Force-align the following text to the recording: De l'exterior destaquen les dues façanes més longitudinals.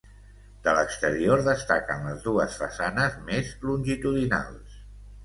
De 0.67 0.71
l'exterior 0.77 1.43
destaquen 1.47 2.01
les 2.11 2.25
dues 2.29 2.57
façanes 2.63 3.19
més 3.29 3.53
longitudinals. 3.67 4.81